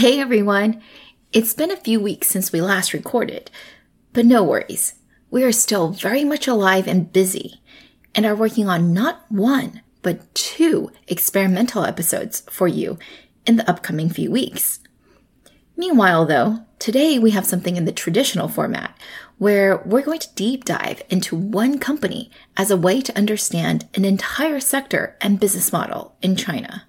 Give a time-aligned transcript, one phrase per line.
[0.00, 0.80] Hey everyone!
[1.30, 3.50] It's been a few weeks since we last recorded,
[4.14, 4.94] but no worries.
[5.30, 7.60] We are still very much alive and busy,
[8.14, 12.98] and are working on not one, but two experimental episodes for you
[13.44, 14.80] in the upcoming few weeks.
[15.76, 18.96] Meanwhile, though, today we have something in the traditional format
[19.36, 24.06] where we're going to deep dive into one company as a way to understand an
[24.06, 26.86] entire sector and business model in China.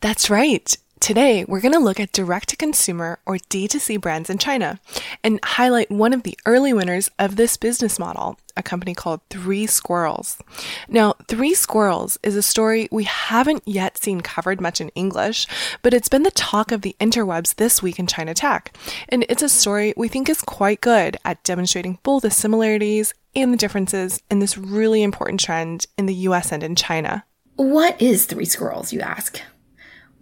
[0.00, 0.76] That's right.
[1.02, 4.78] Today, we're going to look at direct to consumer or D2C brands in China
[5.24, 9.66] and highlight one of the early winners of this business model, a company called Three
[9.66, 10.38] Squirrels.
[10.86, 15.48] Now, Three Squirrels is a story we haven't yet seen covered much in English,
[15.82, 18.72] but it's been the talk of the interwebs this week in China Tech.
[19.08, 23.52] And it's a story we think is quite good at demonstrating both the similarities and
[23.52, 27.24] the differences in this really important trend in the US and in China.
[27.56, 29.42] What is Three Squirrels, you ask?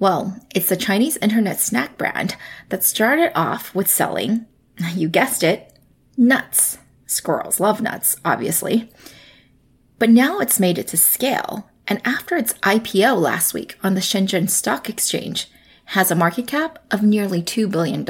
[0.01, 2.34] Well, it's a Chinese internet snack brand
[2.70, 4.47] that started off with selling,
[4.95, 5.79] you guessed it,
[6.17, 6.79] nuts.
[7.05, 8.91] Squirrels love nuts, obviously.
[9.98, 14.01] But now it's made it to scale, and after its IPO last week on the
[14.01, 15.51] Shenzhen Stock Exchange,
[15.84, 18.03] has a market cap of nearly $2 billion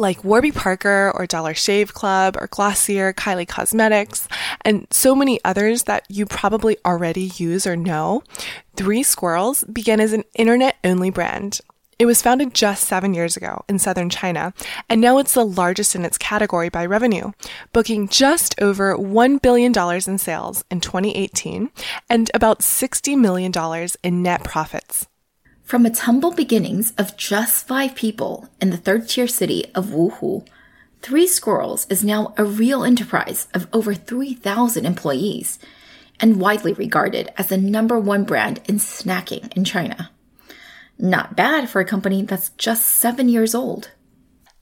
[0.00, 4.26] like Warby Parker or Dollar Shave Club or Glossier, Kylie Cosmetics,
[4.62, 8.22] and so many others that you probably already use or know,
[8.76, 11.60] Three Squirrels began as an internet only brand.
[11.98, 14.54] It was founded just seven years ago in southern China,
[14.88, 17.32] and now it's the largest in its category by revenue,
[17.74, 21.70] booking just over $1 billion in sales in 2018
[22.08, 23.52] and about $60 million
[24.02, 25.09] in net profits.
[25.70, 30.44] From its humble beginnings of just five people in the third tier city of Wuhu,
[31.00, 35.60] Three Squirrels is now a real enterprise of over 3,000 employees
[36.18, 40.10] and widely regarded as the number one brand in snacking in China.
[40.98, 43.92] Not bad for a company that's just seven years old.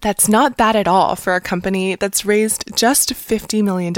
[0.00, 3.92] That's not bad at all for a company that's raised just $50 million.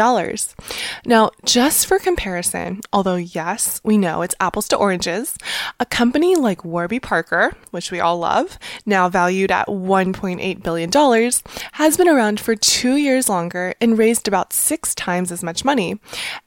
[1.05, 5.37] Now, just for comparison, although yes, we know it's apples to oranges,
[5.79, 11.33] a company like Warby Parker, which we all love, now valued at $1.8 billion,
[11.73, 16.01] has been around for two years longer and raised about six times as much money,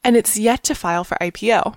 [0.03, 1.75] and it's yet to file for IPO.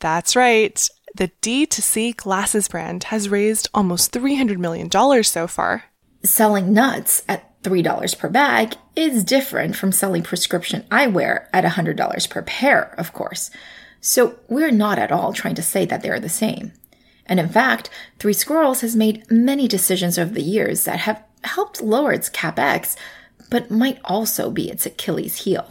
[0.00, 0.88] That's right.
[1.14, 4.90] The D2C glasses brand has raised almost $300 million
[5.22, 5.84] so far
[6.26, 12.42] selling nuts at $3 per bag is different from selling prescription eyewear at $100 per
[12.42, 13.50] pair, of course.
[14.00, 16.72] So we're not at all trying to say that they're the same.
[17.26, 21.82] And in fact, Three Squirrels has made many decisions over the years that have helped
[21.82, 22.96] lower its capex,
[23.50, 25.68] but might also be its Achilles heel.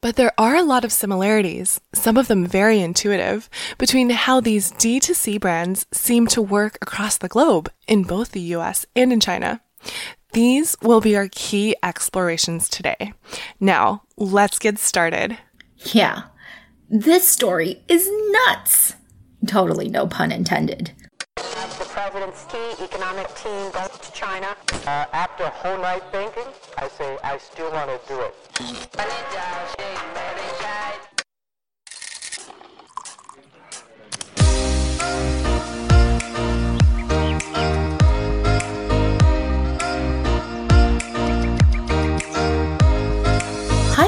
[0.00, 4.72] But there are a lot of similarities, some of them very intuitive, between how these
[4.72, 9.60] D2C brands seem to work across the globe in both the US and in China.
[10.32, 13.12] These will be our key explorations today.
[13.60, 15.38] Now, let's get started.
[15.76, 16.24] Yeah,
[16.90, 18.94] this story is nuts.
[19.46, 20.92] Totally no pun intended.
[21.36, 24.56] The president's key economic team goes to China.
[24.86, 26.44] Uh, after a whole night thinking,
[26.76, 28.34] I say I still want to do it.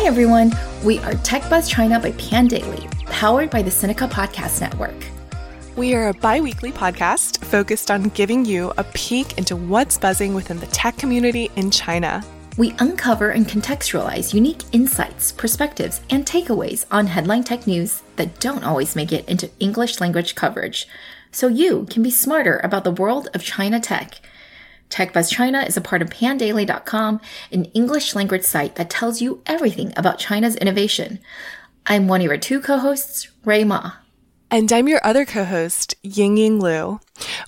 [0.01, 0.57] Hi, everyone.
[0.83, 4.95] We are Tech Buzz China by Pandaily, powered by the Sinica Podcast Network.
[5.77, 10.33] We are a bi weekly podcast focused on giving you a peek into what's buzzing
[10.33, 12.25] within the tech community in China.
[12.57, 18.65] We uncover and contextualize unique insights, perspectives, and takeaways on headline tech news that don't
[18.65, 20.89] always make it into English language coverage,
[21.31, 24.23] so you can be smarter about the world of China tech
[24.91, 27.21] TechBuzz China is a part of pandaily.com,
[27.53, 31.21] an English language site that tells you everything about China's innovation.
[31.87, 33.93] I'm one of your two co-hosts, Rui Ma.
[34.51, 36.99] And I'm your other co-host, Yingying Lu.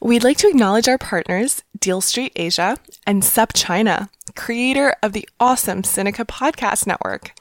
[0.01, 5.83] We'd like to acknowledge our partners, Deal Street Asia and SupChina, creator of the awesome
[5.83, 7.33] Sinica Podcast Network.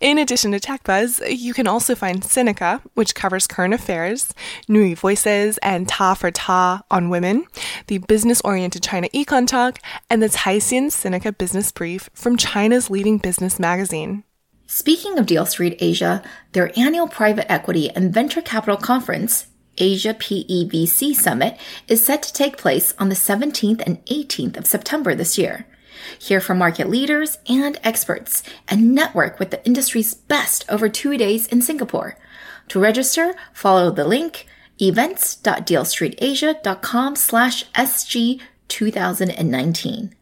[0.00, 4.34] In addition to TechBuzz, you can also find Sinica, which covers current affairs,
[4.68, 7.46] NüVoices, and Ta for Ta on women,
[7.86, 9.78] the business-oriented China Econ Talk,
[10.10, 14.24] and the Caixin Sinica Business Brief from China's leading business magazine.
[14.66, 16.22] Speaking of Deal Street Asia,
[16.52, 19.46] their annual private equity and venture capital conference,
[19.76, 25.14] Asia PEVC Summit, is set to take place on the 17th and 18th of September
[25.14, 25.66] this year.
[26.18, 31.46] Hear from market leaders and experts and network with the industry's best over two days
[31.46, 32.18] in Singapore.
[32.68, 34.46] To register, follow the link
[34.80, 40.14] events.dealstreetasia.com slash SG 2019.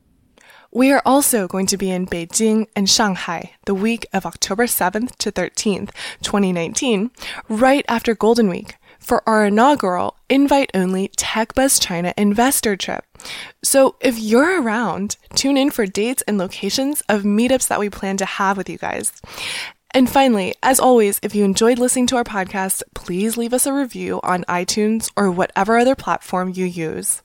[0.75, 5.17] We are also going to be in Beijing and Shanghai the week of October 7th
[5.17, 5.91] to 13th,
[6.23, 7.11] 2019,
[7.51, 13.05] right after Golden Week for our inaugural invite only TechBuzz China investor trip.
[13.63, 18.17] So if you're around, tune in for dates and locations of meetups that we plan
[18.19, 19.13] to have with you guys.
[19.95, 23.73] And finally, as always, if you enjoyed listening to our podcast, please leave us a
[23.73, 27.21] review on iTunes or whatever other platform you use.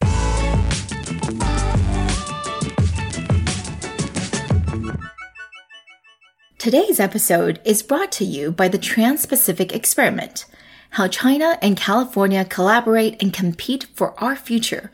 [6.57, 10.45] Today's episode is brought to you by the Trans Pacific Experiment
[10.91, 14.91] How China and California Collaborate and Compete for Our Future,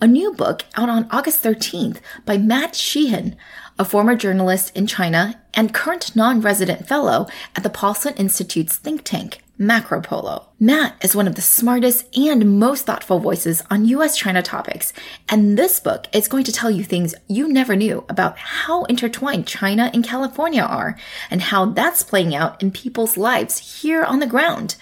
[0.00, 3.36] a new book out on August 13th by Matt Sheehan,
[3.78, 9.04] a former journalist in China and current non resident fellow at the Paulson Institute's think
[9.04, 10.46] tank, Macropolo.
[10.58, 14.92] Matt is one of the smartest and most thoughtful voices on US China topics,
[15.28, 19.46] and this book is going to tell you things you never knew about how intertwined
[19.46, 20.98] China and California are,
[21.30, 24.74] and how that's playing out in people's lives here on the ground,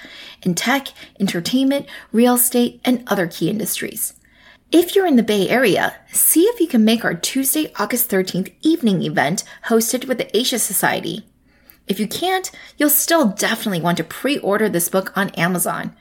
[0.43, 0.89] in tech,
[1.21, 4.15] entertainment, real estate, and other key industries.
[4.73, 8.51] If you're in the Bay Area, see if you can make our Tuesday, August 13th
[8.63, 11.27] evening event hosted with the Asia Society.
[11.91, 15.97] If you can't, you'll still definitely want to pre-order this book on Amazon.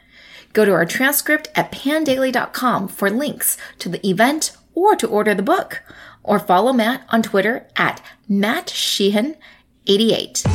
[0.53, 5.41] Go to our transcript at pandaily.com for links to the event or to order the
[5.41, 5.81] book,
[6.21, 10.45] or follow Matt on Twitter at Matt Sheehan88.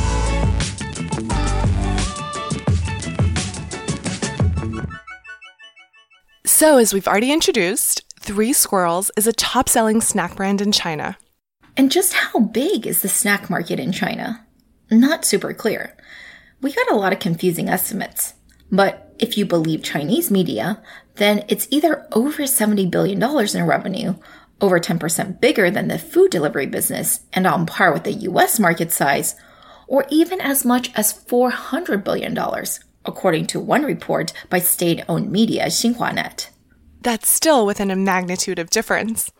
[6.45, 11.17] So, as we've already introduced, Three Squirrels is a top selling snack brand in China.
[11.75, 14.44] And just how big is the snack market in China?
[14.91, 15.95] Not super clear.
[16.61, 18.33] We got a lot of confusing estimates.
[18.71, 20.81] But if you believe Chinese media,
[21.15, 24.15] then it's either over $70 billion in revenue,
[24.61, 28.91] over 10% bigger than the food delivery business, and on par with the US market
[28.91, 29.35] size,
[29.87, 32.37] or even as much as $400 billion,
[33.05, 36.49] according to one report by state owned media Xinhuanet.
[37.05, 39.31] That's still within a magnitude of difference.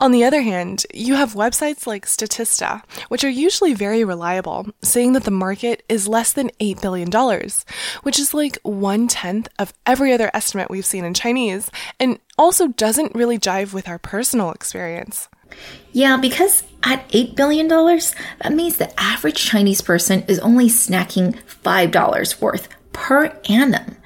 [0.00, 5.12] On the other hand, you have websites like Statista, which are usually very reliable, saying
[5.12, 7.08] that the market is less than $8 billion,
[8.02, 11.70] which is like one tenth of every other estimate we've seen in Chinese,
[12.00, 15.28] and also doesn't really jive with our personal experience.
[15.92, 22.40] Yeah, because at $8 billion, that means the average Chinese person is only snacking $5
[22.40, 23.98] worth per annum.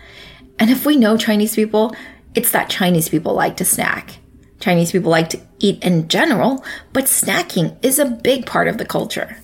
[0.59, 1.95] And if we know Chinese people,
[2.39, 4.21] it's that Chinese people like to snack.
[4.61, 8.85] Chinese people like to eat in general, but snacking is a big part of the
[8.85, 9.37] culture.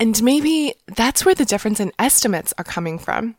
[0.00, 3.36] And maybe that's where the difference in estimates are coming from.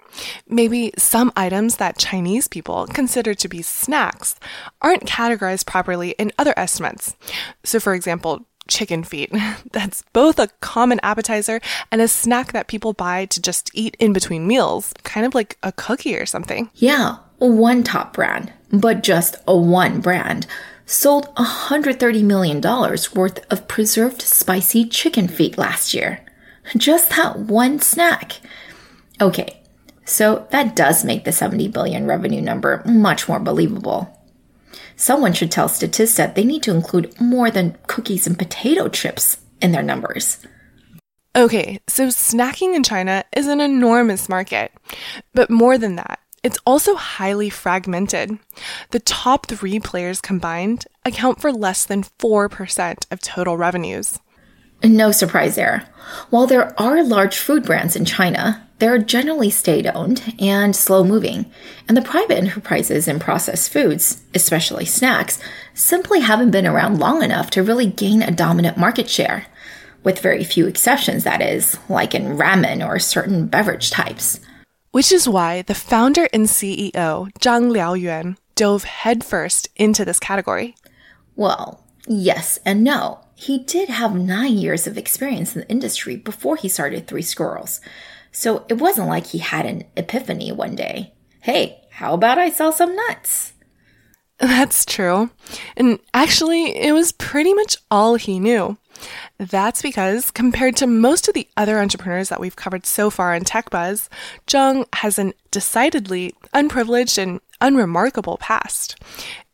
[0.47, 4.38] Maybe some items that Chinese people consider to be snacks
[4.81, 7.17] aren't categorized properly in other estimates.
[7.65, 9.35] So, for example, chicken feet.
[9.74, 11.60] That's both a common appetizer
[11.91, 15.57] and a snack that people buy to just eat in between meals, kind of like
[15.62, 16.69] a cookie or something.
[16.75, 20.47] Yeah, one top brand, but just a one brand,
[20.85, 26.23] sold $130 million worth of preserved spicy chicken feet last year.
[26.77, 28.39] Just that one snack.
[29.21, 29.62] Okay,
[30.05, 34.19] so that does make the 70 billion revenue number much more believable.
[34.95, 39.71] Someone should tell Statista they need to include more than cookies and potato chips in
[39.71, 40.45] their numbers.
[41.35, 44.71] Okay, so snacking in China is an enormous market.
[45.33, 48.38] But more than that, it's also highly fragmented.
[48.91, 54.19] The top three players combined account for less than 4% of total revenues.
[54.83, 55.88] No surprise there.
[56.29, 61.50] While there are large food brands in China, they're generally state owned and slow moving,
[61.88, 65.39] and the private enterprises in processed foods, especially snacks,
[65.73, 69.45] simply haven't been around long enough to really gain a dominant market share.
[70.03, 74.41] With very few exceptions, that is, like in ramen or certain beverage types.
[74.93, 80.75] Which is why the founder and CEO, Zhang Liaoyuan, dove headfirst into this category.
[81.35, 83.19] Well, Yes and no.
[83.35, 87.81] He did have nine years of experience in the industry before he started Three Squirrels.
[88.31, 91.13] So it wasn't like he had an epiphany one day.
[91.41, 93.53] Hey, how about I sell some nuts?
[94.39, 95.29] That's true.
[95.77, 98.77] And actually, it was pretty much all he knew.
[99.38, 103.43] That's because, compared to most of the other entrepreneurs that we've covered so far in
[103.43, 104.09] Tech Buzz,
[104.47, 108.97] Zhang has an decidedly unprivileged and unremarkable past.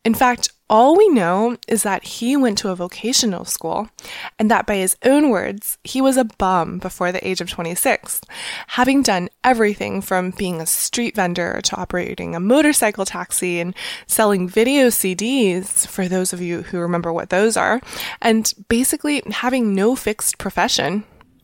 [0.04, 3.90] In fact, all we know is that he went to a vocational school,
[4.38, 8.20] and that by his own words, he was a bum before the age of 26,
[8.68, 13.74] having done everything from being a street vendor to operating a motorcycle taxi and
[14.06, 17.80] selling video CDs, for those of you who remember what those are,
[18.22, 21.02] and basically having no fixed profession.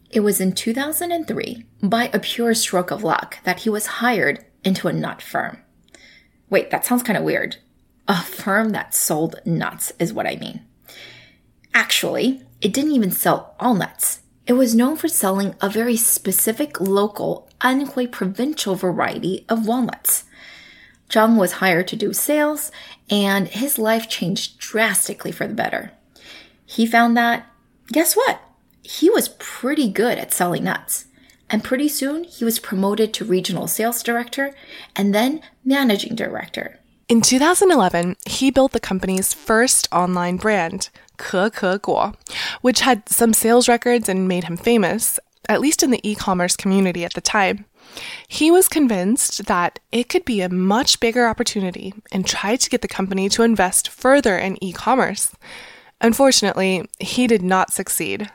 [0.09, 4.87] It was in 2003, by a pure stroke of luck, that he was hired into
[4.87, 5.61] a nut firm.
[6.49, 7.57] Wait, that sounds kind of weird.
[8.09, 10.61] A firm that sold nuts is what I mean.
[11.75, 14.21] Actually, it didn't even sell all nuts.
[14.47, 20.25] It was known for selling a very specific local and quite provincial variety of walnuts.
[21.11, 22.71] Zhang was hired to do sales,
[23.11, 25.93] and his life changed drastically for the better.
[26.65, 27.47] He found that,
[27.89, 28.41] guess what?
[28.83, 31.07] He was pretty good at selling nuts.
[31.51, 34.55] And pretty soon, he was promoted to regional sales director
[34.95, 36.81] and then managing director.
[37.09, 41.55] In 2011, he built the company's first online brand, Ke
[42.63, 46.57] which had some sales records and made him famous, at least in the e commerce
[46.57, 47.65] community at the time.
[48.27, 52.83] He was convinced that it could be a much bigger opportunity and tried to get
[52.83, 55.33] the company to invest further in e commerce.
[56.01, 58.33] Unfortunately, he did not succeed.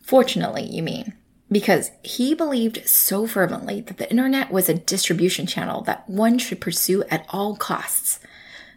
[0.00, 1.12] Fortunately, you mean?
[1.50, 6.60] Because he believed so fervently that the internet was a distribution channel that one should
[6.60, 8.20] pursue at all costs.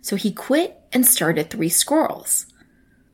[0.02, 2.46] So he quit and started Three Squirrels.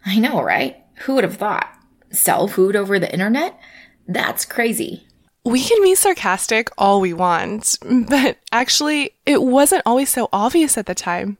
[0.05, 0.77] I know, right?
[0.99, 1.67] Who would have thought?
[2.11, 3.59] Sell food over the internet?
[4.07, 5.05] That's crazy.
[5.43, 7.77] We can be sarcastic all we want,
[8.09, 11.37] but actually, it wasn't always so obvious at the time.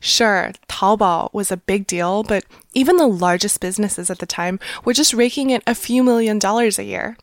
[0.00, 4.92] Sure, Taobao was a big deal, but even the largest businesses at the time were
[4.92, 7.16] just raking in a few million dollars a year.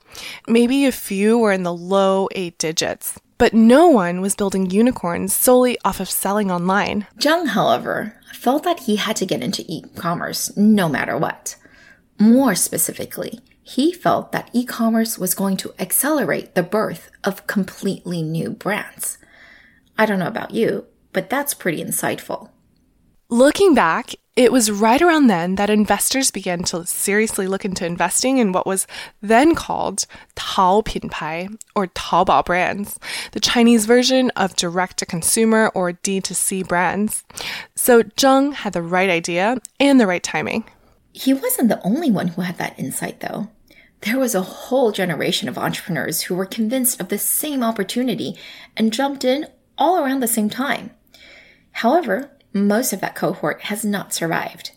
[0.47, 3.19] Maybe a few were in the low eight digits.
[3.37, 7.05] But no one was building unicorns solely off of selling online.
[7.19, 11.57] Zhang, however, felt that he had to get into e commerce no matter what.
[12.17, 18.21] More specifically, he felt that e commerce was going to accelerate the birth of completely
[18.21, 19.17] new brands.
[19.97, 22.51] I don't know about you, but that's pretty insightful.
[23.35, 28.37] Looking back, it was right around then that investors began to seriously look into investing
[28.37, 28.87] in what was
[29.21, 32.97] then called Tao Pinpai or Taobao brands,
[33.33, 37.25] the Chinese version of direct to consumer or D2C brands.
[37.75, 40.63] So Zhang had the right idea and the right timing.
[41.11, 43.49] He wasn't the only one who had that insight though.
[44.03, 48.37] There was a whole generation of entrepreneurs who were convinced of the same opportunity
[48.77, 50.91] and jumped in all around the same time.
[51.73, 54.71] However, most of that cohort has not survived.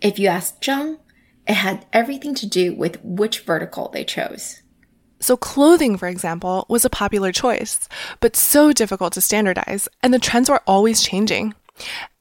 [0.00, 0.98] If you ask Zhang,
[1.46, 4.62] it had everything to do with which vertical they chose.
[5.18, 7.88] So, clothing, for example, was a popular choice,
[8.20, 11.54] but so difficult to standardize, and the trends were always changing.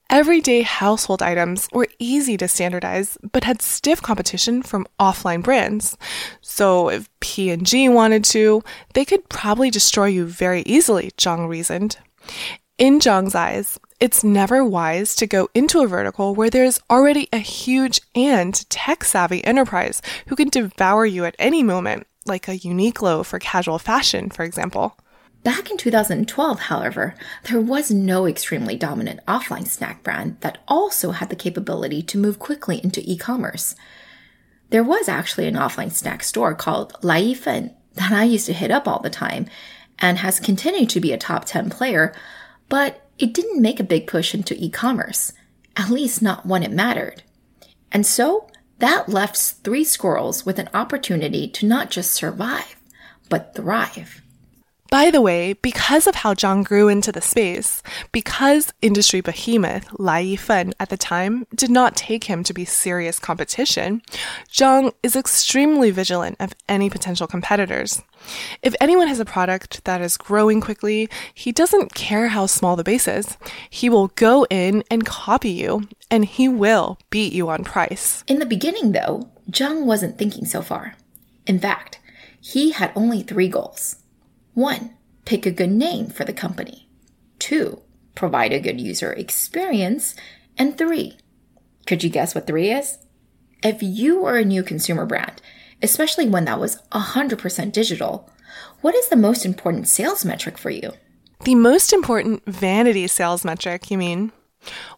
[0.09, 5.97] Everyday household items were easy to standardize, but had stiff competition from offline brands.
[6.39, 8.63] So if P&G wanted to,
[8.93, 11.97] they could probably destroy you very easily, Zhang reasoned.
[12.77, 17.39] In Zhang's eyes, it's never wise to go into a vertical where there's already a
[17.39, 23.25] huge and tech savvy enterprise who can devour you at any moment, like a Uniqlo
[23.25, 24.95] for casual fashion, for example.
[25.43, 31.29] Back in 2012, however, there was no extremely dominant offline snack brand that also had
[31.29, 33.75] the capability to move quickly into e commerce.
[34.69, 38.87] There was actually an offline snack store called Laifen that I used to hit up
[38.87, 39.47] all the time
[39.97, 42.13] and has continued to be a top 10 player,
[42.69, 45.33] but it didn't make a big push into e commerce,
[45.75, 47.23] at least not when it mattered.
[47.91, 48.47] And so
[48.79, 52.75] that left Three Squirrels with an opportunity to not just survive,
[53.29, 54.21] but thrive.
[54.89, 60.23] By the way, because of how Zhang grew into the space, because industry behemoth Lai
[60.23, 64.01] Yifen at the time did not take him to be serious competition,
[64.49, 68.01] Zhang is extremely vigilant of any potential competitors.
[68.61, 72.83] If anyone has a product that is growing quickly, he doesn't care how small the
[72.83, 73.37] base is.
[73.69, 78.23] He will go in and copy you, and he will beat you on price.
[78.27, 80.95] In the beginning, though, Zhang wasn't thinking so far.
[81.45, 81.99] In fact,
[82.39, 83.97] he had only three goals.
[84.57, 86.89] One, pick a good name for the company.
[87.37, 87.83] Two,
[88.15, 90.15] provide a good user experience.
[90.57, 91.15] And three,
[91.85, 92.97] could you guess what three is?
[93.61, 95.43] If you were a new consumer brand,
[95.83, 98.31] especially one that was 100% digital,
[98.81, 100.91] what is the most important sales metric for you?
[101.43, 104.31] The most important vanity sales metric, you mean?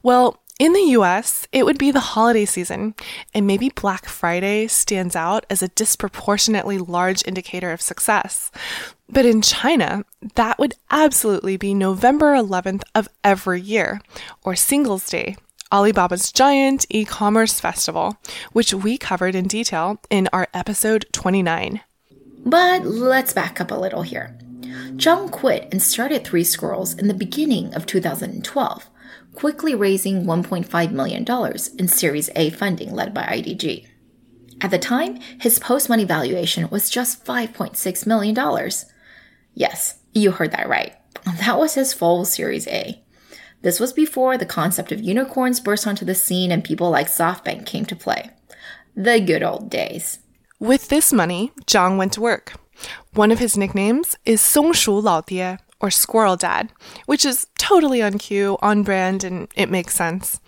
[0.01, 2.93] Well, in the US, it would be the holiday season,
[3.33, 8.51] and maybe Black Friday stands out as a disproportionately large indicator of success.
[9.07, 10.03] But in China,
[10.35, 14.01] that would absolutely be November 11th of every year,
[14.43, 15.37] or Singles Day,
[15.71, 18.17] Alibaba's giant e commerce festival,
[18.51, 21.79] which we covered in detail in our episode 29.
[22.45, 24.37] But let's back up a little here.
[24.97, 28.88] Zhang quit and started Three Squirrels in the beginning of 2012,
[29.33, 31.25] quickly raising $1.5 million
[31.77, 33.87] in Series A funding led by IDG.
[34.61, 38.71] At the time, his post money valuation was just $5.6 million.
[39.53, 40.95] Yes, you heard that right.
[41.25, 43.01] That was his full Series A.
[43.61, 47.65] This was before the concept of unicorns burst onto the scene and people like SoftBank
[47.65, 48.31] came to play.
[48.95, 50.19] The good old days.
[50.59, 52.53] With this money, Zhang went to work.
[53.13, 56.72] One of his nicknames is Songshu Lao Die, or Squirrel Dad,
[57.06, 60.40] which is totally on cue, on brand, and it makes sense.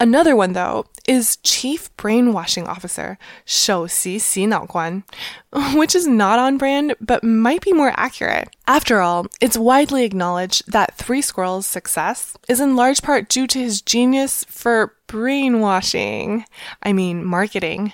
[0.00, 5.04] Another one, though, is Chief Brainwashing Officer, 首席洗脑官,
[5.74, 8.48] which is not on brand, but might be more accurate.
[8.66, 13.58] After all, it's widely acknowledged that Three Squirrels' success is in large part due to
[13.60, 16.44] his genius for brainwashing.
[16.82, 17.92] I mean, marketing.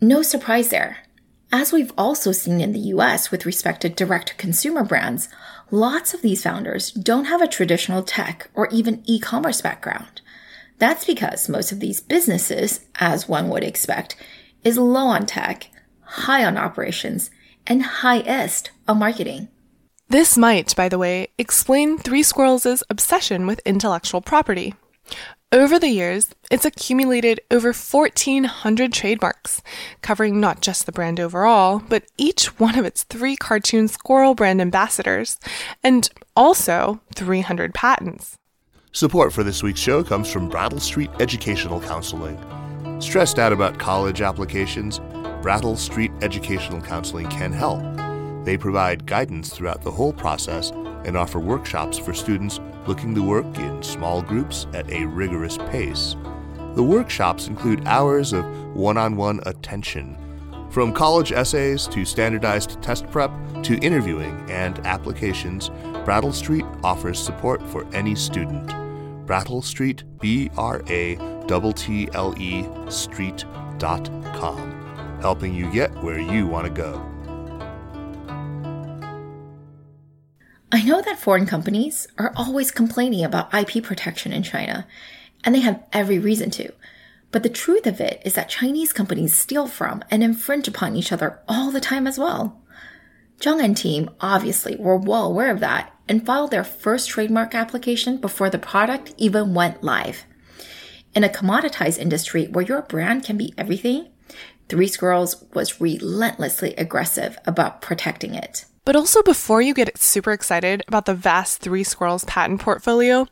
[0.00, 0.98] No surprise there.
[1.50, 5.28] As we've also seen in the US with respect to direct to consumer brands,
[5.71, 10.21] lots of these founders don't have a traditional tech or even e commerce background.
[10.79, 14.15] That's because most of these businesses, as one would expect,
[14.63, 15.69] is low on tech,
[16.01, 17.31] high on operations,
[17.65, 19.49] and highest on marketing.
[20.09, 24.73] This might, by the way, explain Three Squirrels' obsession with intellectual property.
[25.53, 29.61] Over the years, it's accumulated over 1,400 trademarks,
[30.01, 34.59] covering not just the brand overall, but each one of its three cartoon squirrel brand
[34.59, 35.39] ambassadors,
[35.81, 38.37] and also 300 patents.
[38.91, 42.37] Support for this week's show comes from Brattle Street Educational Counseling.
[42.99, 44.99] Stressed out about college applications?
[45.41, 47.81] Brattle Street Educational Counseling can help.
[48.43, 50.73] They provide guidance throughout the whole process
[51.07, 56.15] and offer workshops for students looking to work in small groups at a rigorous pace.
[56.75, 60.15] The workshops include hours of one on one attention.
[60.69, 63.31] From college essays to standardized test prep
[63.63, 65.69] to interviewing and applications,
[66.05, 68.67] Brattle Street offers support for any student.
[69.25, 71.15] Brattle Street, B R A
[71.47, 74.71] T T L E Street.com,
[75.21, 77.16] helping you get where you want to go.
[80.69, 84.85] I know that foreign companies are always complaining about IP protection in China,
[85.43, 86.73] and they have every reason to.
[87.31, 91.11] But the truth of it is that Chinese companies steal from and infringe upon each
[91.13, 92.61] other all the time as well.
[93.39, 98.17] Zhang and team obviously were well aware of that and filed their first trademark application
[98.17, 100.25] before the product even went live.
[101.15, 104.09] In a commoditized industry where your brand can be everything,
[104.67, 108.65] Three Squirrels was relentlessly aggressive about protecting it.
[108.87, 113.27] But also, before you get super excited about the vast Three Squirrels patent portfolio,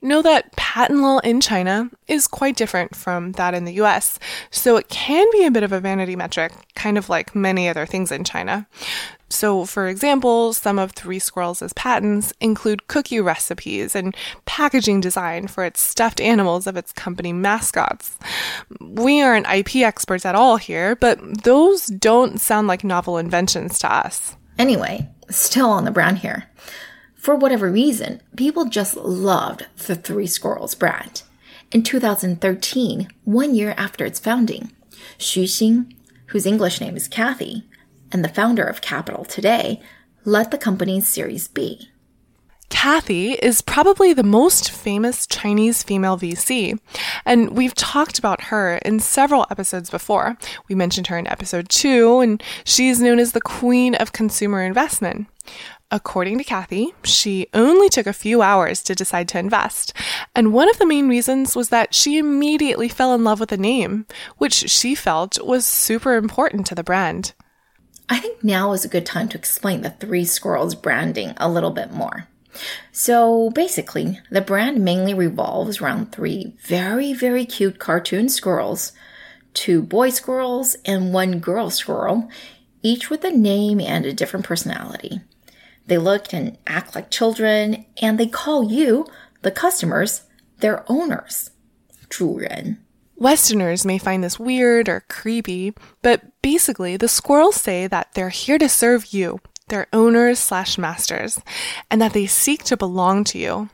[0.00, 4.20] know that patent law in China is quite different from that in the US.
[4.52, 7.86] So it can be a bit of a vanity metric, kind of like many other
[7.86, 8.68] things in China.
[9.28, 15.64] So, for example, some of Three Squirrels' patents include cookie recipes and packaging design for
[15.64, 18.16] its stuffed animals of its company mascots.
[18.80, 23.92] We aren't IP experts at all here, but those don't sound like novel inventions to
[23.92, 24.36] us.
[24.60, 26.50] Anyway, still on the brand here.
[27.14, 31.22] For whatever reason, people just loved the Three Squirrels brand.
[31.72, 34.70] In 2013, one year after its founding,
[35.18, 35.96] Xu Xing,
[36.26, 37.70] whose English name is Kathy,
[38.12, 39.80] and the founder of Capital today,
[40.26, 41.89] led the company's Series B.
[42.70, 46.78] Kathy is probably the most famous Chinese female VC,
[47.26, 50.38] and we've talked about her in several episodes before.
[50.68, 55.26] We mentioned her in episode two, and she's known as the queen of consumer investment.
[55.90, 59.92] According to Kathy, she only took a few hours to decide to invest.
[60.36, 63.56] And one of the main reasons was that she immediately fell in love with the
[63.56, 64.06] name,
[64.38, 67.34] which she felt was super important to the brand.
[68.08, 71.72] I think now is a good time to explain the Three Squirrels branding a little
[71.72, 72.28] bit more.
[72.92, 78.92] So basically, the brand mainly revolves around three very, very cute cartoon squirrels
[79.54, 82.28] two boy squirrels and one girl squirrel,
[82.82, 85.20] each with a name and a different personality.
[85.86, 89.06] They look and act like children, and they call you,
[89.42, 90.22] the customers,
[90.58, 91.50] their owners.
[92.08, 92.78] 主人.
[93.16, 98.58] Westerners may find this weird or creepy, but basically, the squirrels say that they're here
[98.58, 101.39] to serve you, their owners slash masters,
[101.89, 103.69] and that they seek to belong to you.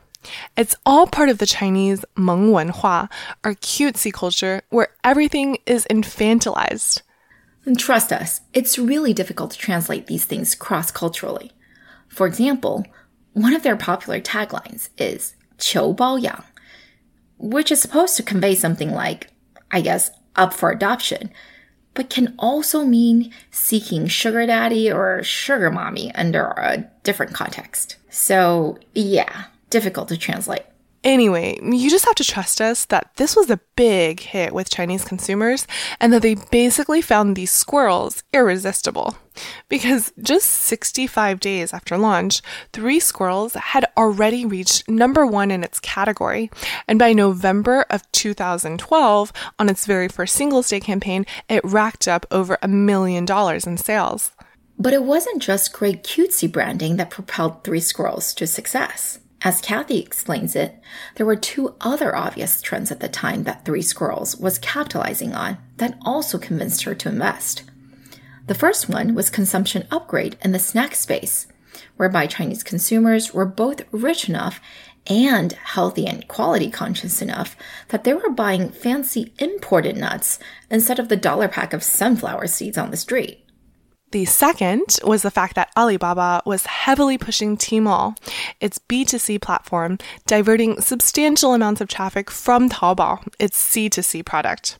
[0.56, 3.10] It's all part of the Chinese Meng Wenhua,
[3.44, 7.02] or cutesy culture, where everything is infantilized.
[7.64, 11.52] And trust us, it's really difficult to translate these things cross culturally.
[12.08, 12.84] For example,
[13.32, 16.44] one of their popular taglines is 求包养,
[17.38, 19.28] which is supposed to convey something like,
[19.70, 21.30] I guess, up for adoption,
[21.97, 27.95] but can also mean seeking sugar daddy or sugar mommy under a different context.
[28.11, 30.61] So, yeah, difficult to translate.
[31.07, 35.05] Anyway, you just have to trust us that this was a big hit with Chinese
[35.05, 35.65] consumers
[36.01, 39.15] and that they basically found these squirrels irresistible.
[39.69, 42.41] Because just 65 days after launch,
[42.73, 46.51] Three Squirrels had already reached number one in its category.
[46.89, 52.25] And by November of 2012, on its very first Singles Day campaign, it racked up
[52.31, 54.31] over a million dollars in sales.
[54.77, 59.19] But it wasn't just great cutesy branding that propelled Three Squirrels to success.
[59.43, 60.79] As Kathy explains it,
[61.15, 65.57] there were two other obvious trends at the time that Three Squirrels was capitalizing on
[65.77, 67.63] that also convinced her to invest.
[68.47, 71.47] The first one was consumption upgrade in the snack space,
[71.97, 74.59] whereby Chinese consumers were both rich enough
[75.05, 77.55] and healthy and quality conscious enough
[77.89, 82.77] that they were buying fancy imported nuts instead of the dollar pack of sunflower seeds
[82.77, 83.46] on the street.
[84.11, 88.17] The second was the fact that Alibaba was heavily pushing Tmall,
[88.61, 94.79] its B2C platform, diverting substantial amounts of traffic from Taobao, its C2C product.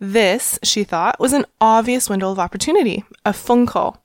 [0.00, 3.96] This, she thought, was an obvious window of opportunity, a fengkou.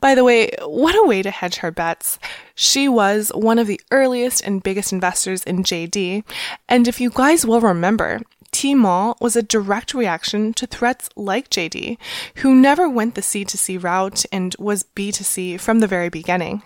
[0.00, 2.18] By the way, what a way to hedge her bets.
[2.54, 6.22] She was one of the earliest and biggest investors in JD,
[6.68, 8.20] and if you guys will remember,
[8.56, 11.98] Tmall was a direct reaction to threats like JD,
[12.36, 16.62] who never went the C2C route and was B2C from the very beginning.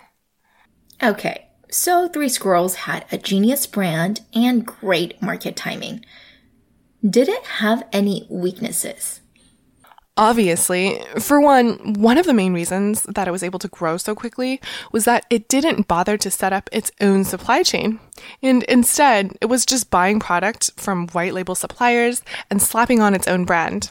[1.03, 6.05] Okay, so Three Squirrels had a genius brand and great market timing.
[7.03, 9.20] Did it have any weaknesses?
[10.21, 14.13] Obviously, for one, one of the main reasons that it was able to grow so
[14.13, 17.99] quickly was that it didn't bother to set up its own supply chain.
[18.39, 23.27] And instead, it was just buying product from white label suppliers and slapping on its
[23.27, 23.89] own brand.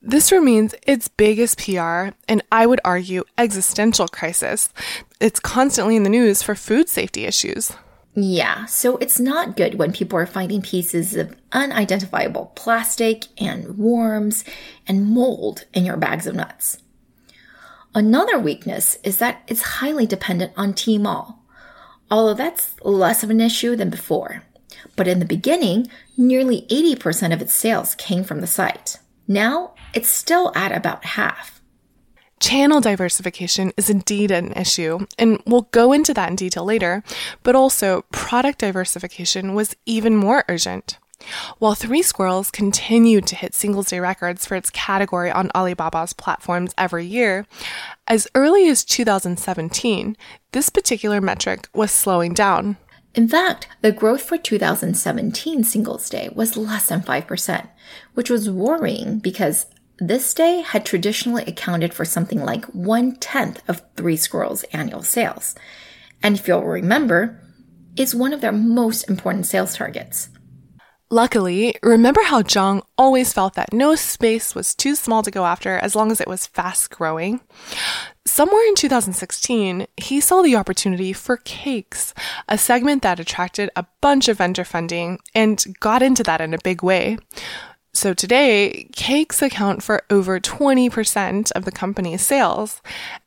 [0.00, 4.70] This remains its biggest PR and I would argue existential crisis.
[5.20, 7.74] It's constantly in the news for food safety issues.
[8.20, 14.42] Yeah, so it's not good when people are finding pieces of unidentifiable plastic and worms
[14.88, 16.78] and mold in your bags of nuts.
[17.94, 21.36] Another weakness is that it's highly dependent on Tmall,
[22.10, 24.42] although that's less of an issue than before.
[24.96, 28.98] But in the beginning, nearly 80% of its sales came from the site.
[29.28, 31.57] Now, it's still at about half.
[32.40, 37.02] Channel diversification is indeed an issue, and we'll go into that in detail later,
[37.42, 40.98] but also product diversification was even more urgent.
[41.58, 46.72] While Three Squirrels continued to hit singles day records for its category on Alibaba's platforms
[46.78, 47.46] every year,
[48.06, 50.16] as early as 2017,
[50.52, 52.76] this particular metric was slowing down.
[53.14, 57.68] In fact, the growth for 2017 Singles Day was less than 5%,
[58.14, 59.66] which was worrying because
[59.98, 65.54] this day had traditionally accounted for something like one tenth of Three Squirrels' annual sales.
[66.22, 67.40] And if you'll remember,
[67.96, 70.28] is one of their most important sales targets.
[71.10, 75.78] Luckily, remember how Zhang always felt that no space was too small to go after
[75.78, 77.40] as long as it was fast growing?
[78.26, 82.12] Somewhere in 2016, he saw the opportunity for cakes,
[82.46, 86.58] a segment that attracted a bunch of vendor funding and got into that in a
[86.62, 87.16] big way.
[87.98, 92.80] So today, cakes account for over 20% of the company's sales,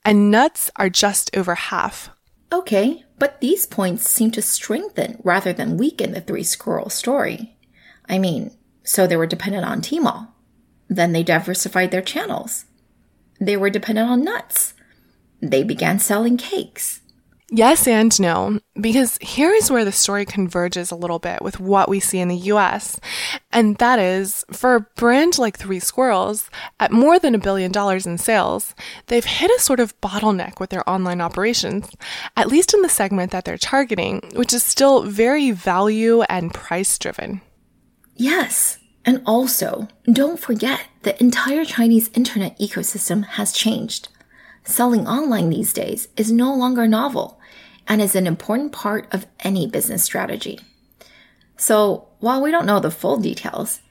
[0.05, 2.09] and nuts are just over half.
[2.53, 7.57] Okay, but these points seem to strengthen rather than weaken the three squirrel story.
[8.07, 10.29] I mean, so they were dependent on Tmall.
[10.87, 12.63] Then they diversified their channels.
[13.41, 14.73] They were dependent on nuts.
[15.41, 17.01] They began selling cakes.
[17.53, 21.89] Yes and no, because here is where the story converges a little bit with what
[21.89, 22.97] we see in the US.
[23.51, 28.05] And that is, for a brand like Three Squirrels, at more than a billion dollars
[28.05, 28.73] in sales,
[29.07, 31.89] they've hit a sort of bottleneck with their online operations,
[32.37, 36.97] at least in the segment that they're targeting, which is still very value and price
[36.97, 37.41] driven.
[38.15, 38.77] Yes.
[39.03, 44.07] And also, don't forget the entire Chinese internet ecosystem has changed.
[44.63, 47.40] Selling online these days is no longer novel
[47.87, 50.59] and is an important part of any business strategy.
[51.57, 53.81] So while we don't know the full details,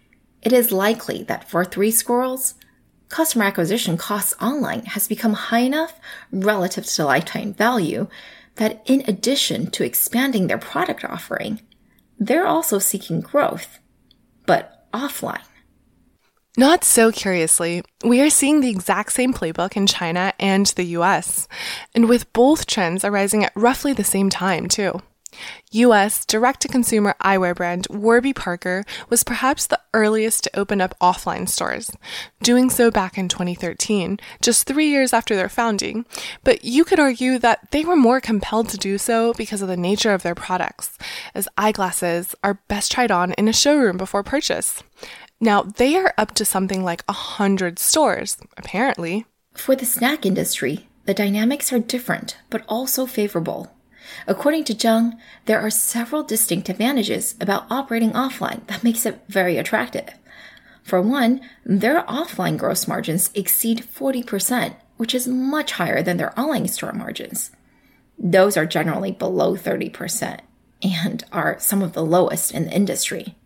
[0.43, 2.55] it is likely that for Three Squirrels,
[3.09, 5.99] customer acquisition costs online has become high enough
[6.33, 8.09] relative to lifetime value
[8.57, 11.61] that in addition to expanding their product offering,
[12.19, 13.79] they're also seeking growth,
[14.47, 15.43] but offline.
[16.57, 21.47] Not so curiously, we are seeing the exact same playbook in China and the US,
[21.95, 25.01] and with both trends arising at roughly the same time, too.
[25.71, 30.99] US direct to consumer eyewear brand Warby Parker was perhaps the earliest to open up
[31.01, 31.93] offline stores,
[32.43, 36.05] doing so back in 2013, just three years after their founding.
[36.43, 39.77] But you could argue that they were more compelled to do so because of the
[39.77, 40.99] nature of their products,
[41.33, 44.83] as eyeglasses are best tried on in a showroom before purchase.
[45.41, 49.25] Now, they are up to something like a 100 stores, apparently.
[49.55, 53.73] For the snack industry, the dynamics are different, but also favorable.
[54.27, 59.57] According to Zhang, there are several distinct advantages about operating offline that makes it very
[59.57, 60.11] attractive.
[60.83, 66.69] For one, their offline gross margins exceed 40%, which is much higher than their online
[66.69, 67.51] store margins.
[68.19, 70.41] Those are generally below 30%
[70.83, 73.37] and are some of the lowest in the industry.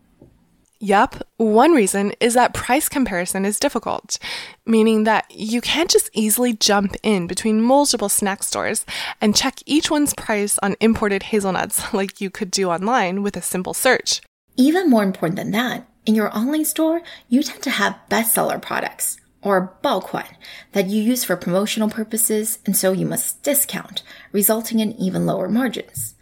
[0.81, 4.19] Yup, one reason is that price comparison is difficult,
[4.65, 8.85] meaning that you can't just easily jump in between multiple snack stores
[9.21, 13.41] and check each one's price on imported hazelnuts like you could do online with a
[13.41, 14.21] simple search.
[14.57, 19.17] Even more important than that, in your online store, you tend to have bestseller products
[19.41, 20.25] or 爆款
[20.73, 25.47] that you use for promotional purposes and so you must discount, resulting in even lower
[25.47, 26.14] margins.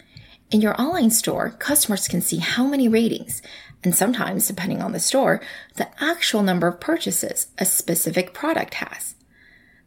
[0.53, 3.41] In your online store, customers can see how many ratings,
[3.83, 5.41] and sometimes, depending on the store,
[5.77, 9.15] the actual number of purchases a specific product has.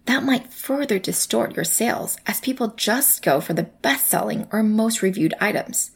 [0.07, 4.65] That might further distort your sales as people just go for the best selling or
[4.65, 5.93] most reviewed items.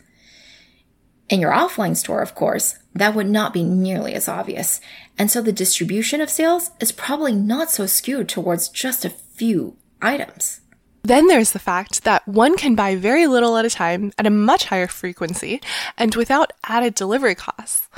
[1.29, 4.81] In your offline store, of course, that would not be nearly as obvious,
[5.19, 9.77] and so the distribution of sales is probably not so skewed towards just a few
[10.01, 10.61] items.
[11.03, 14.31] Then there's the fact that one can buy very little at a time at a
[14.31, 15.61] much higher frequency
[15.97, 17.89] and without added delivery costs.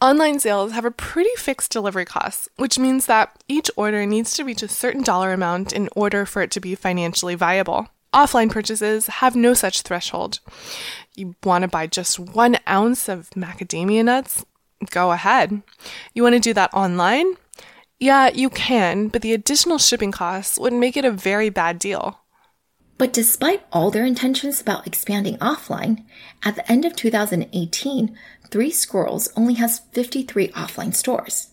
[0.00, 4.44] Online sales have a pretty fixed delivery cost, which means that each order needs to
[4.44, 7.88] reach a certain dollar amount in order for it to be financially viable.
[8.14, 10.40] Offline purchases have no such threshold.
[11.16, 14.44] You want to buy just one ounce of macadamia nuts?
[14.90, 15.62] Go ahead.
[16.14, 17.34] You want to do that online?
[17.98, 22.20] Yeah, you can, but the additional shipping costs would make it a very bad deal.
[22.98, 26.04] But despite all their intentions about expanding offline,
[26.44, 28.18] at the end of 2018,
[28.50, 31.48] Three Squirrels only has 53 offline stores.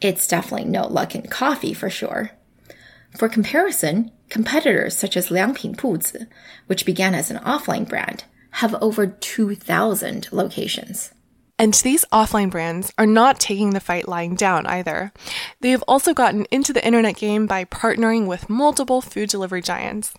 [0.00, 2.30] It's definitely no Luckin Coffee for sure.
[3.16, 6.28] For comparison, competitors such as Liangpin Puzi,
[6.66, 11.12] which began as an offline brand, have over 2,000 locations.
[11.58, 15.12] And these offline brands are not taking the fight lying down either.
[15.60, 20.14] They have also gotten into the internet game by partnering with multiple food delivery giants.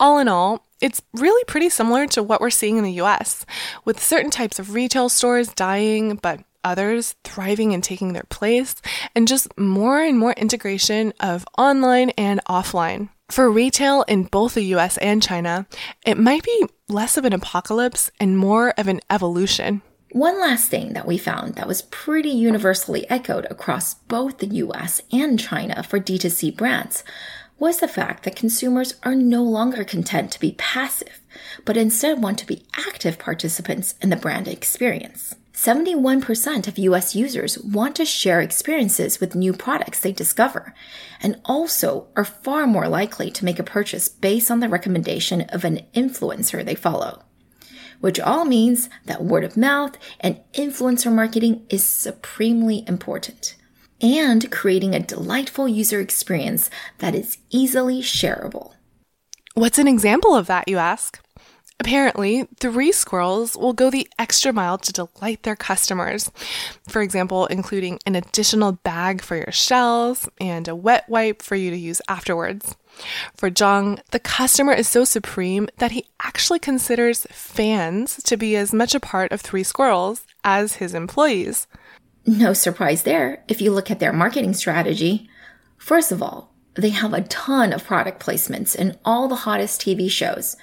[0.00, 3.44] All in all, it's really pretty similar to what we're seeing in the US,
[3.84, 8.76] with certain types of retail stores dying, but others thriving and taking their place,
[9.16, 13.08] and just more and more integration of online and offline.
[13.28, 15.66] For retail in both the US and China,
[16.06, 19.82] it might be less of an apocalypse and more of an evolution.
[20.12, 25.02] One last thing that we found that was pretty universally echoed across both the US
[25.12, 27.04] and China for D2C brands
[27.58, 31.20] was the fact that consumers are no longer content to be passive,
[31.64, 35.34] but instead want to be active participants in the brand experience.
[35.52, 40.72] 71% of US users want to share experiences with new products they discover,
[41.20, 45.64] and also are far more likely to make a purchase based on the recommendation of
[45.64, 47.24] an influencer they follow.
[47.98, 53.56] Which all means that word of mouth and influencer marketing is supremely important
[54.00, 58.72] and creating a delightful user experience that is easily shareable.
[59.54, 61.20] What's an example of that, you ask?
[61.80, 66.30] Apparently, Three Squirrels will go the extra mile to delight their customers.
[66.88, 71.70] For example, including an additional bag for your shells and a wet wipe for you
[71.70, 72.74] to use afterwards.
[73.36, 78.74] For Zhang, the customer is so supreme that he actually considers fans to be as
[78.74, 81.68] much a part of Three Squirrels as his employees.
[82.28, 85.30] No surprise there if you look at their marketing strategy.
[85.78, 90.10] First of all, they have a ton of product placements in all the hottest TV
[90.10, 90.54] shows,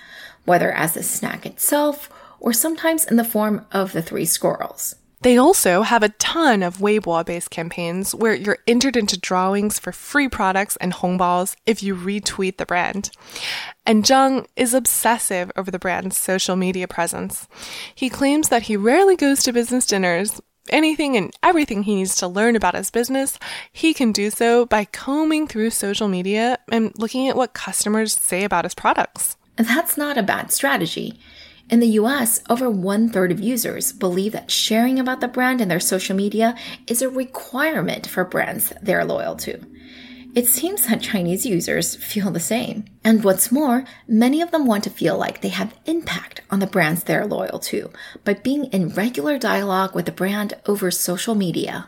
[0.44, 2.08] whether as the snack itself
[2.40, 4.94] or sometimes in the form of the three squirrels.
[5.22, 9.92] They also have a ton of Weibo based campaigns where you're entered into drawings for
[9.92, 13.10] free products and hongbaos if you retweet the brand.
[13.88, 17.48] And Zhang is obsessive over the brand's social media presence.
[17.96, 22.28] He claims that he rarely goes to business dinners, anything and everything he needs to
[22.28, 23.40] learn about his business,
[23.72, 28.44] he can do so by combing through social media and looking at what customers say
[28.44, 29.38] about his products.
[29.56, 31.20] That's not a bad strategy.
[31.70, 35.68] In the US, over one third of users believe that sharing about the brand in
[35.68, 36.56] their social media
[36.88, 39.60] is a requirement for brands they're loyal to.
[40.36, 42.84] It seems that Chinese users feel the same.
[43.06, 46.68] And what's more, many of them want to feel like they have impact on the
[46.68, 47.90] brands they're loyal to
[48.26, 51.88] by being in regular dialogue with the brand over social media.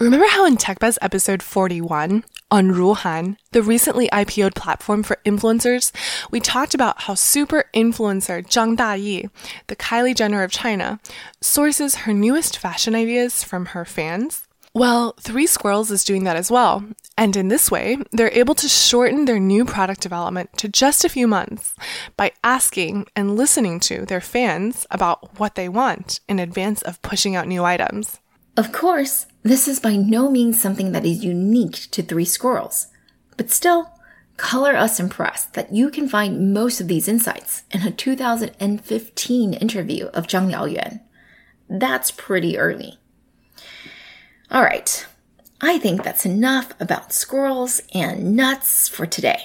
[0.00, 5.92] Remember how in TechBuzz episode 41 on Ruhnn, the recently IPO'd platform for influencers,
[6.32, 9.30] we talked about how super influencer Zhang Dayi,
[9.68, 10.98] the Kylie Jenner of China,
[11.40, 14.48] sources her newest fashion ideas from her fans?
[14.72, 16.84] Well, Three Squirrels is doing that as well.
[17.18, 21.08] And in this way, they're able to shorten their new product development to just a
[21.08, 21.74] few months
[22.16, 27.34] by asking and listening to their fans about what they want in advance of pushing
[27.34, 28.20] out new items.
[28.56, 32.86] Of course, this is by no means something that is unique to Three Squirrels.
[33.36, 33.90] But still,
[34.36, 40.06] color us impressed that you can find most of these insights in a 2015 interview
[40.06, 41.00] of Zhang Liaoyuan.
[41.68, 42.99] That's pretty early.
[44.52, 45.06] All right,
[45.60, 49.40] I think that's enough about squirrels and nuts for today.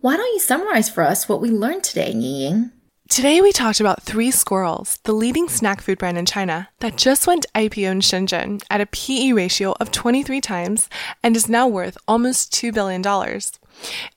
[0.00, 2.72] Why don't you summarize for us what we learned today, Ying?
[3.08, 7.28] Today we talked about Three Squirrels, the leading snack food brand in China that just
[7.28, 10.88] went IPO in Shenzhen at a PE ratio of 23 times
[11.22, 13.02] and is now worth almost $2 billion.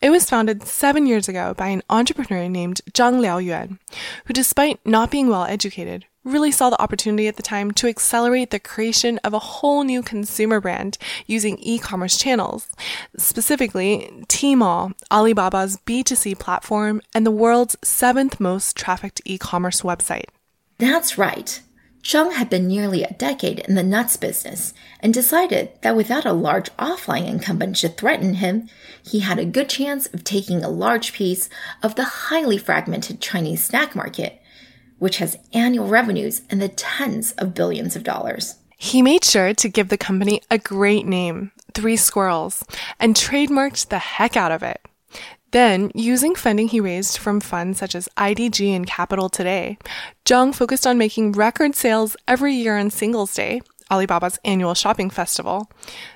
[0.02, 3.78] It was founded seven years ago by an entrepreneur named Zhang Liaoyuan,
[4.26, 8.50] who despite not being well educated, really saw the opportunity at the time to accelerate
[8.50, 12.70] the creation of a whole new consumer brand using e-commerce channels,
[13.18, 20.26] specifically Tmall, Alibaba's B2C platform and the world's seventh most trafficked e-commerce website.
[20.78, 21.62] That's right.
[22.04, 26.34] Zhang had been nearly a decade in the nuts business and decided that without a
[26.34, 28.68] large offline incumbent to threaten him,
[29.02, 31.50] he had a good chance of taking a large piece
[31.82, 34.42] of the highly fragmented Chinese snack market
[35.04, 38.56] which has annual revenues in the tens of billions of dollars.
[38.78, 42.64] He made sure to give the company a great name, Three Squirrels,
[43.02, 44.80] and trademarked the heck out of it.
[45.52, 49.78] Then, using funding he raised from funds such as IDG and Capital Today,
[50.24, 53.60] Zhang focused on making record sales every year on Singles Day,
[53.92, 55.70] Alibaba's annual shopping festival.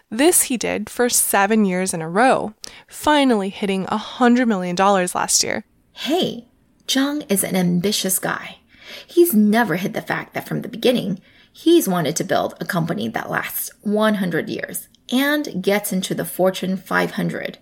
[0.09, 2.53] This he did for seven years in a row,
[2.87, 5.65] finally hitting $100 million last year.
[5.91, 6.47] Hey,
[6.87, 8.59] Zhang is an ambitious guy.
[9.05, 11.21] He's never hid the fact that from the beginning,
[11.51, 16.77] he's wanted to build a company that lasts 100 years and gets into the Fortune
[16.77, 17.57] 500.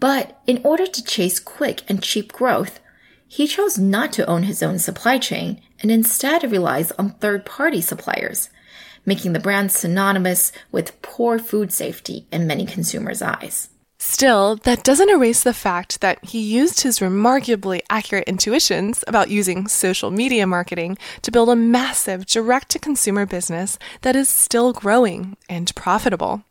[0.00, 2.80] But in order to chase quick and cheap growth,
[3.26, 7.80] he chose not to own his own supply chain and instead relies on third party
[7.80, 8.48] suppliers,
[9.04, 13.70] making the brand synonymous with poor food safety in many consumers' eyes.
[14.00, 19.66] Still, that doesn't erase the fact that he used his remarkably accurate intuitions about using
[19.66, 25.36] social media marketing to build a massive direct to consumer business that is still growing
[25.48, 26.44] and profitable.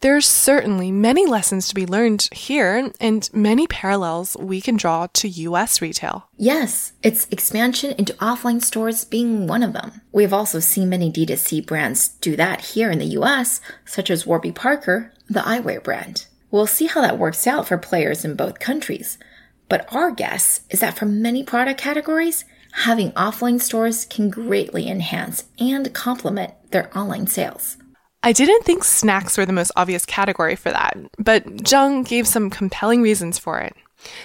[0.00, 5.28] There's certainly many lessons to be learned here and many parallels we can draw to
[5.28, 6.28] US retail.
[6.36, 10.00] Yes, its expansion into offline stores being one of them.
[10.12, 14.52] We've also seen many D2C brands do that here in the US, such as Warby
[14.52, 16.26] Parker, the eyewear brand.
[16.50, 19.18] We'll see how that works out for players in both countries.
[19.68, 25.44] But our guess is that for many product categories, having offline stores can greatly enhance
[25.58, 27.76] and complement their online sales.
[28.22, 32.50] I didn't think snacks were the most obvious category for that, but Zhang gave some
[32.50, 33.74] compelling reasons for it.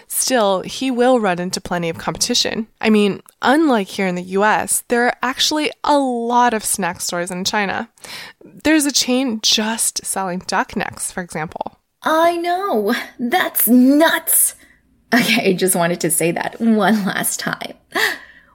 [0.08, 2.68] Still, he will run into plenty of competition.
[2.80, 7.32] I mean, unlike here in the US, there are actually a lot of snack stores
[7.32, 7.90] in China.
[8.44, 11.80] There's a chain just selling duck necks, for example.
[12.06, 12.94] I know.
[13.18, 14.56] That's nuts.
[15.14, 17.74] Okay, just wanted to say that one last time.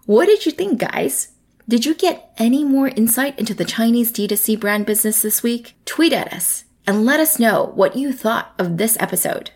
[0.04, 1.28] What did you think, guys?
[1.68, 5.76] Did you get any more insight into the Chinese D2C brand business this week?
[5.84, 9.50] Tweet at us and let us know what you thought of this episode.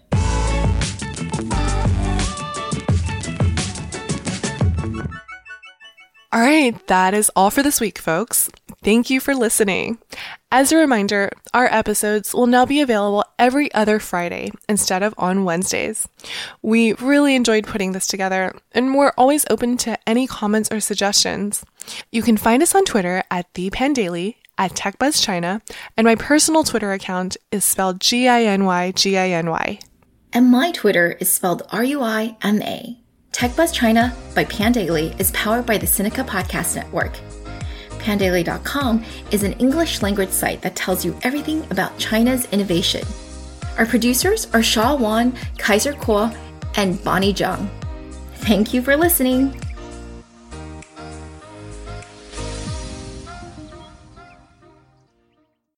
[6.33, 8.49] All right, that is all for this week, folks.
[8.83, 9.99] Thank you for listening.
[10.51, 15.45] As a reminder, our episodes will now be available every other Friday instead of on
[15.45, 16.09] Wednesdays.
[16.63, 21.65] We really enjoyed putting this together, and we're always open to any comments or suggestions.
[22.11, 25.63] You can find us on Twitter at the ThePandaily, at TechBuzzChina,
[25.97, 29.79] and my personal Twitter account is spelled G I N Y G I N Y.
[30.33, 32.99] And my Twitter is spelled R U I M A.
[33.31, 37.13] TechBuzz China by Pandaily is powered by the Sinica Podcast Network.
[38.03, 43.07] pandaily.com is an English language site that tells you everything about China's innovation.
[43.79, 46.37] Our producers are Shaw Wan, Kaiser Kuo,
[46.77, 47.71] and Bonnie Jung.
[48.35, 49.59] Thank you for listening.